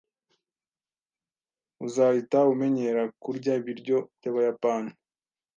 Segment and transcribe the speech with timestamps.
[1.85, 4.91] Uzahita umenyera kurya ibiryo byabayapani.